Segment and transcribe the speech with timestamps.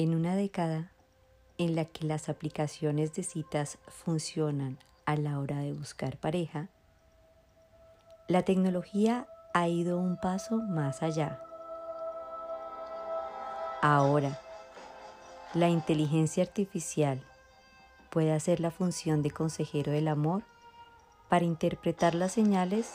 [0.00, 0.90] En una década
[1.58, 6.68] en la que las aplicaciones de citas funcionan a la hora de buscar pareja,
[8.26, 11.42] la tecnología ha ido un paso más allá.
[13.82, 14.40] Ahora,
[15.52, 17.22] la inteligencia artificial
[18.08, 20.44] puede hacer la función de consejero del amor
[21.28, 22.94] para interpretar las señales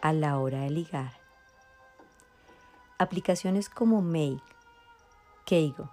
[0.00, 1.12] a la hora de ligar.
[2.96, 4.40] Aplicaciones como Mail,
[5.50, 5.88] Keigo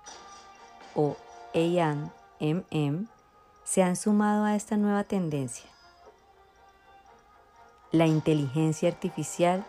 [0.94, 1.18] o
[1.56, 3.08] Ayan MM
[3.64, 5.68] se han sumado a esta nueva tendencia.
[7.92, 9.66] La inteligencia artificial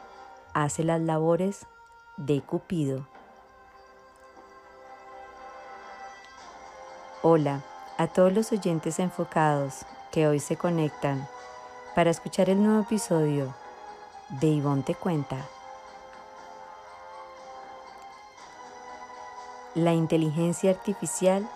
[0.52, 1.66] hace las labores
[2.18, 3.08] de Cupido.
[7.22, 7.64] Hola
[7.96, 11.26] a todos los oyentes enfocados que hoy se conectan
[11.94, 13.54] para escuchar el nuevo episodio
[14.28, 15.48] de Ivonne Te Cuenta.
[19.74, 21.48] La inteligencia artificial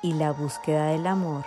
[0.00, 1.44] y la búsqueda del amor.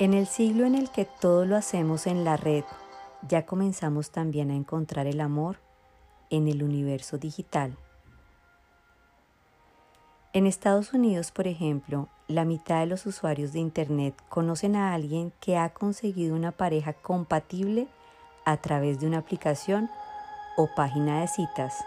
[0.00, 2.62] En el siglo en el que todo lo hacemos en la red,
[3.26, 5.56] ya comenzamos también a encontrar el amor
[6.30, 7.76] en el universo digital.
[10.34, 15.32] En Estados Unidos, por ejemplo, la mitad de los usuarios de Internet conocen a alguien
[15.40, 17.88] que ha conseguido una pareja compatible
[18.44, 19.90] a través de una aplicación
[20.58, 21.82] o página de citas.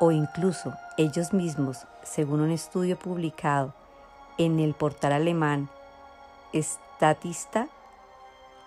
[0.00, 3.74] O incluso ellos mismos, según un estudio publicado
[4.38, 5.68] en el portal alemán
[6.54, 7.68] Statista,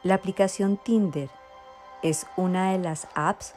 [0.03, 1.31] la aplicación Tinder
[2.03, 3.56] es una de las apps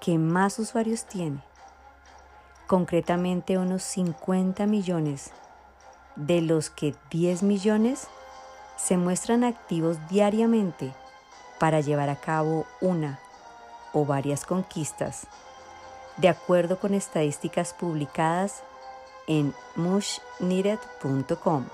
[0.00, 1.42] que más usuarios tiene,
[2.72, 5.30] concretamente unos 50 millones,
[6.16, 8.08] de los que 10 millones
[8.78, 10.94] se muestran activos diariamente
[11.60, 13.20] para llevar a cabo una
[13.92, 15.26] o varias conquistas,
[16.16, 18.62] de acuerdo con estadísticas publicadas
[19.26, 21.66] en mushneeded.com.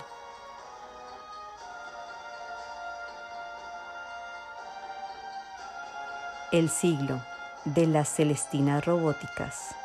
[6.50, 7.22] El siglo
[7.64, 9.76] de las Celestinas robóticas.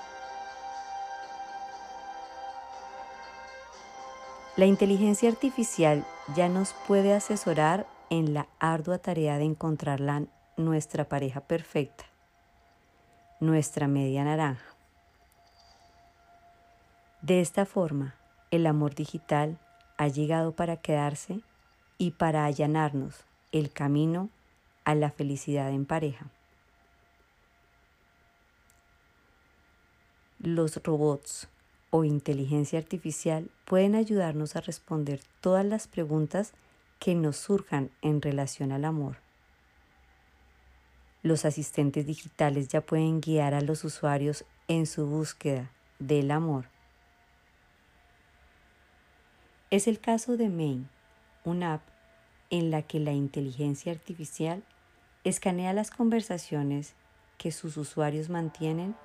[4.55, 6.05] La inteligencia artificial
[6.35, 10.27] ya nos puede asesorar en la ardua tarea de encontrar la,
[10.57, 12.05] nuestra pareja perfecta,
[13.39, 14.75] nuestra media naranja.
[17.23, 18.13] De esta forma,
[18.51, 19.57] el amor digital
[19.97, 21.39] ha llegado para quedarse
[21.97, 24.29] y para allanarnos el camino
[24.83, 26.27] a la felicidad en pareja.
[30.37, 31.47] Los robots
[31.95, 36.51] o inteligencia artificial pueden ayudarnos a responder todas las preguntas
[36.97, 39.17] que nos surjan en relación al amor.
[41.21, 46.65] Los asistentes digitales ya pueden guiar a los usuarios en su búsqueda del amor.
[49.69, 50.89] Es el caso de Main,
[51.45, 51.83] una app
[52.49, 54.63] en la que la inteligencia artificial
[55.23, 56.95] escanea las conversaciones
[57.37, 58.95] que sus usuarios mantienen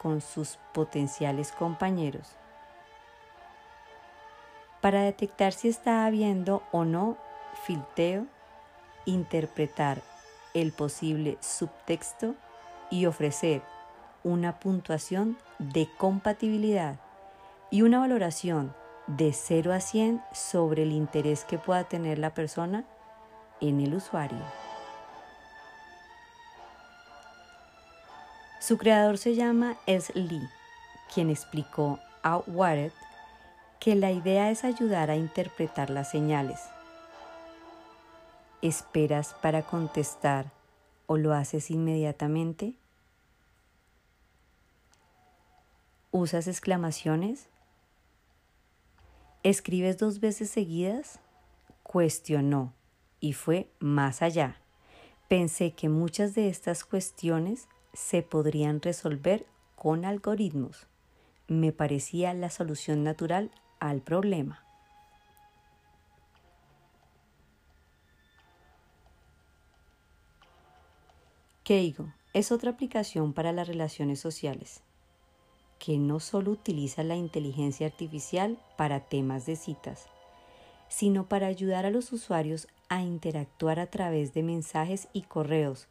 [0.00, 2.36] con sus potenciales compañeros
[4.80, 7.16] para detectar si está habiendo o no
[7.64, 8.26] filteo,
[9.04, 10.02] interpretar
[10.54, 12.34] el posible subtexto
[12.90, 13.62] y ofrecer
[14.24, 16.98] una puntuación de compatibilidad
[17.70, 18.74] y una valoración
[19.06, 22.84] de 0 a 100 sobre el interés que pueda tener la persona
[23.60, 24.69] en el usuario.
[28.70, 30.48] Su creador se llama Es Lee,
[31.12, 32.92] quien explicó a Wired
[33.80, 36.60] que la idea es ayudar a interpretar las señales.
[38.62, 40.52] ¿Esperas para contestar
[41.08, 42.74] o lo haces inmediatamente?
[46.12, 47.48] ¿Usas exclamaciones?
[49.42, 51.18] ¿Escribes dos veces seguidas?
[51.82, 52.72] Cuestionó
[53.18, 54.60] y fue más allá.
[55.26, 59.46] Pensé que muchas de estas cuestiones se podrían resolver
[59.76, 60.86] con algoritmos.
[61.48, 64.64] Me parecía la solución natural al problema.
[71.64, 74.82] Keigo es otra aplicación para las relaciones sociales
[75.80, 80.06] que no solo utiliza la inteligencia artificial para temas de citas,
[80.88, 85.88] sino para ayudar a los usuarios a interactuar a través de mensajes y correos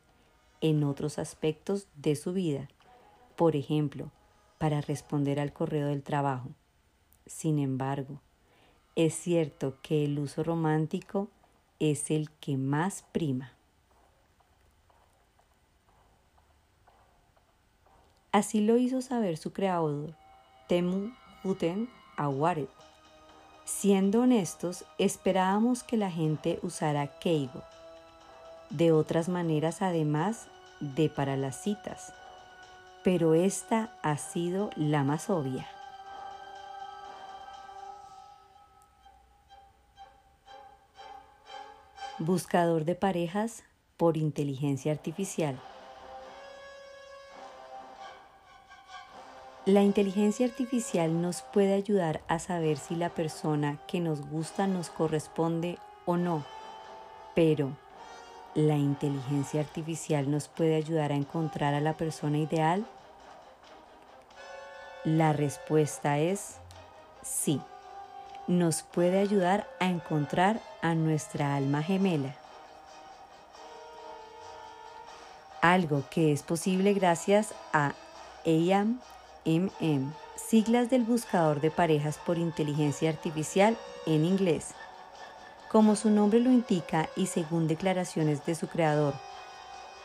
[0.62, 2.68] en otros aspectos de su vida,
[3.36, 4.12] por ejemplo,
[4.58, 6.50] para responder al correo del trabajo.
[7.26, 8.22] Sin embargo,
[8.96, 11.30] es cierto que el uso romántico
[11.80, 13.54] es el que más prima.
[18.32, 20.16] Así lo hizo saber su creador,
[20.68, 21.12] Temu
[21.44, 22.70] Uten Awaret.
[23.66, 27.64] Siendo honestos, esperábamos que la gente usara Keigo.
[28.70, 30.48] De otras maneras, además
[30.80, 32.14] de para las citas.
[33.04, 35.68] Pero esta ha sido la más obvia.
[42.20, 43.64] Buscador de parejas
[43.96, 45.60] por inteligencia artificial.
[49.66, 54.90] La inteligencia artificial nos puede ayudar a saber si la persona que nos gusta nos
[54.90, 56.44] corresponde o no,
[57.36, 57.72] pero
[58.56, 62.86] ¿la inteligencia artificial nos puede ayudar a encontrar a la persona ideal?
[65.04, 66.58] La respuesta es
[67.22, 67.62] sí.
[68.48, 72.36] Nos puede ayudar a encontrar a nuestra alma gemela.
[75.62, 77.94] Algo que es posible gracias a
[78.46, 79.00] AM
[80.36, 84.74] siglas del buscador de parejas por inteligencia artificial en inglés.
[85.70, 89.14] Como su nombre lo indica y según declaraciones de su creador,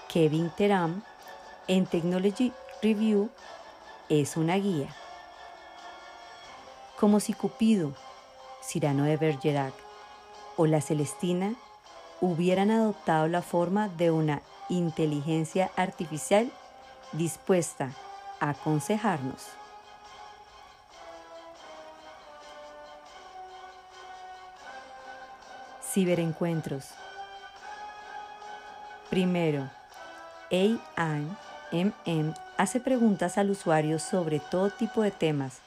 [0.09, 1.03] Kevin Teram,
[1.69, 2.53] en Technology
[2.83, 3.31] Review
[4.11, 4.95] es una guía.
[7.01, 7.95] Como si Cupido,
[8.63, 9.73] Cirano de Bergerac
[10.59, 11.55] o la Celestina
[12.21, 16.53] hubieran adoptado la forma de una inteligencia artificial
[17.13, 17.91] dispuesta
[18.39, 19.64] aconsejarnos.
[25.95, 26.91] Ciberencuentros.
[29.11, 29.71] Primero,
[30.51, 35.61] AIMM hace preguntas al usuario sobre todo tipo de temas,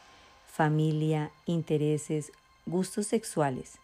[0.46, 2.34] familia, intereses,
[2.66, 3.80] gustos sexuales.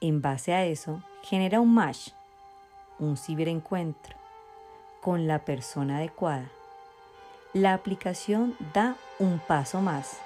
[0.00, 2.10] En base a eso, genera un match,
[3.00, 4.16] un ciberencuentro,
[5.00, 6.48] con la persona adecuada
[7.56, 10.18] la aplicación da un paso más.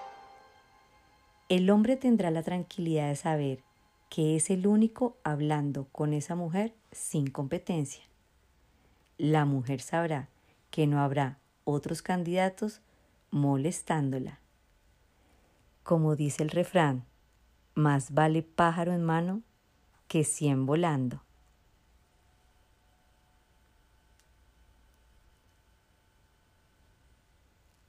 [1.48, 3.69] El hombre tendrá la tranquilidad de saber
[4.10, 8.04] que es el único hablando con esa mujer sin competencia.
[9.16, 10.28] La mujer sabrá
[10.70, 12.82] que no habrá otros candidatos
[13.30, 14.40] molestándola.
[15.82, 17.06] Como dice el refrán,
[17.74, 19.40] más vale pájaro en mano
[20.08, 21.22] que cien volando.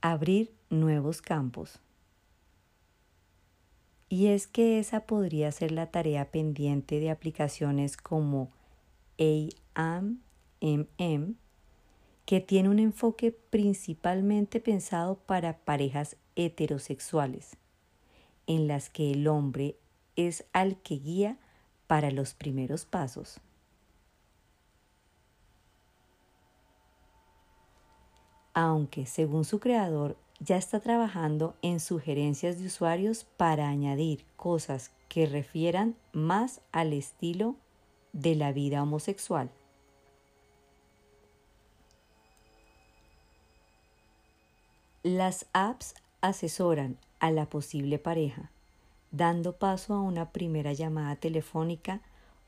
[0.02, 1.78] abrir nuevos campos.
[4.12, 8.50] Y es que esa podría ser la tarea pendiente de aplicaciones como
[9.74, 11.36] AMMM,
[12.26, 17.56] que tiene un enfoque principalmente pensado para parejas heterosexuales,
[18.46, 19.78] en las que el hombre
[20.14, 21.38] es al que guía
[21.86, 23.40] para los primeros pasos.
[28.54, 35.26] aunque según su creador ya está trabajando en sugerencias de usuarios para añadir cosas que
[35.26, 37.54] refieran más al estilo
[38.12, 39.50] de la vida homosexual.
[45.04, 48.50] Las apps asesoran a la posible pareja,
[49.12, 52.00] dando paso a una primera llamada telefónica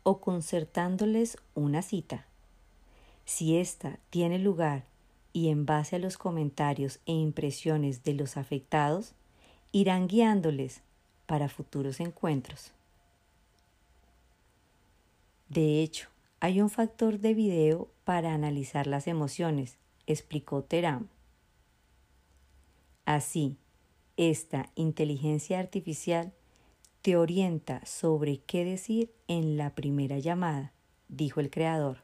[0.03, 2.27] o concertándoles una cita.
[3.25, 4.85] Si ésta tiene lugar
[5.35, 9.15] y en base a los comentarios e impresiones de los afectados,
[9.73, 10.81] irán guiándoles
[11.27, 12.73] para futuros encuentros.
[15.49, 19.77] De hecho, hay un factor de video para analizar las emociones,
[20.07, 21.09] explicó Teram.
[23.05, 23.57] Así,
[24.17, 26.33] esta inteligencia artificial
[27.03, 30.73] te orienta sobre qué decir en la primera llamada,
[31.09, 32.04] dijo el creador.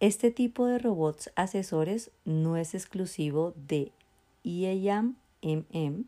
[0.00, 3.92] Este tipo de robots asesores no es exclusivo de
[4.42, 6.06] IAM MM,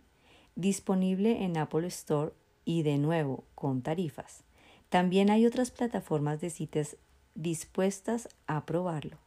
[0.56, 2.32] disponible en Apple Store
[2.64, 4.44] y de nuevo con tarifas.
[4.88, 6.96] También hay otras plataformas de citas
[7.34, 9.18] dispuestas a probarlo.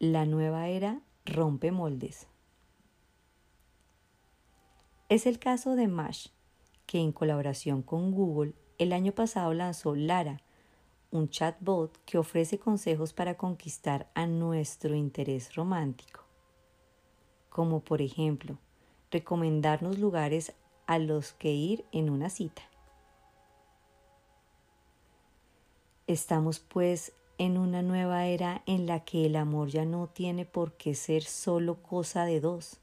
[0.00, 2.26] La nueva era rompe moldes.
[5.08, 6.30] Es el caso de Mash,
[6.92, 10.42] que en colaboración con Google el año pasado lanzó Lara,
[11.10, 16.20] un chatbot que ofrece consejos para conquistar a nuestro interés romántico,
[17.48, 18.58] como por ejemplo
[19.10, 20.52] recomendarnos lugares
[20.86, 22.60] a los que ir en una cita.
[26.06, 30.74] Estamos pues en una nueva era en la que el amor ya no tiene por
[30.74, 32.81] qué ser solo cosa de dos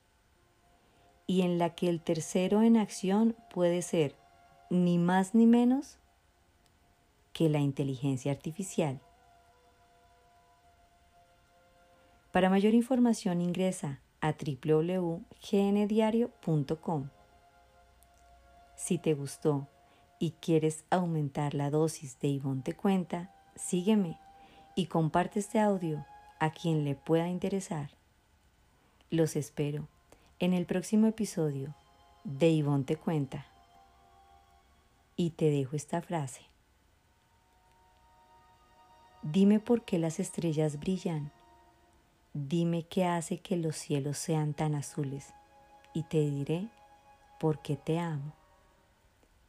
[1.30, 4.16] y en la que el tercero en acción puede ser
[4.72, 6.00] ni más ni menos
[7.34, 9.00] que la inteligencia artificial.
[12.32, 17.10] Para mayor información ingresa a www.gndiario.com.
[18.76, 19.68] Si te gustó
[20.18, 24.18] y quieres aumentar la dosis de Ivonne Te Cuenta, sígueme
[24.74, 26.04] y comparte este audio
[26.40, 27.92] a quien le pueda interesar.
[29.12, 29.88] Los espero
[30.40, 31.76] en el próximo episodio
[32.24, 33.46] de Ivonne Te Cuenta.
[35.16, 36.42] Y te dejo esta frase.
[39.22, 41.32] Dime por qué las estrellas brillan.
[42.34, 45.34] Dime qué hace que los cielos sean tan azules.
[45.94, 46.70] Y te diré
[47.40, 48.34] por qué te amo.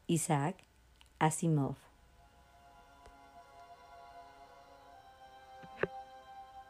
[0.09, 0.57] Isaac
[1.21, 1.90] Asimov